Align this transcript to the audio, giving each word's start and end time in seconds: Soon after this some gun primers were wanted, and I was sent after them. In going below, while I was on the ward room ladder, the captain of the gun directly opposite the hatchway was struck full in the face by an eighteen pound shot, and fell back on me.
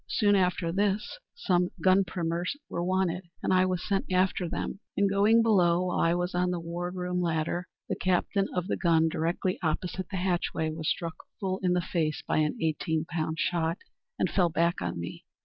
Soon 0.09 0.35
after 0.35 0.71
this 0.71 1.19
some 1.35 1.69
gun 1.79 2.03
primers 2.03 2.57
were 2.67 2.83
wanted, 2.83 3.25
and 3.43 3.53
I 3.53 3.67
was 3.67 3.87
sent 3.87 4.11
after 4.11 4.49
them. 4.49 4.79
In 4.97 5.07
going 5.07 5.43
below, 5.43 5.85
while 5.85 5.99
I 5.99 6.15
was 6.15 6.33
on 6.33 6.49
the 6.49 6.59
ward 6.59 6.95
room 6.95 7.21
ladder, 7.21 7.67
the 7.87 7.95
captain 7.95 8.47
of 8.55 8.65
the 8.65 8.77
gun 8.77 9.09
directly 9.09 9.59
opposite 9.61 10.09
the 10.09 10.17
hatchway 10.17 10.71
was 10.71 10.89
struck 10.89 11.17
full 11.39 11.59
in 11.61 11.73
the 11.73 11.81
face 11.81 12.23
by 12.27 12.37
an 12.37 12.57
eighteen 12.59 13.05
pound 13.07 13.37
shot, 13.37 13.77
and 14.17 14.27
fell 14.27 14.49
back 14.49 14.81
on 14.81 14.99
me. 14.99 15.23